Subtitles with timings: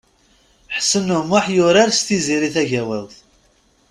[0.75, 3.15] Ḥsen U Muḥ yurar s Tiziri Tagawawt.